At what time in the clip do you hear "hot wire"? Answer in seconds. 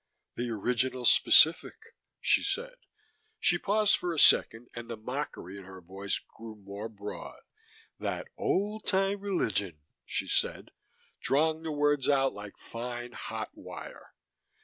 13.11-14.15